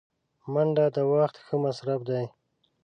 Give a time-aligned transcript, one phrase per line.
[0.53, 2.25] منډه د وخت ښه مصرف دی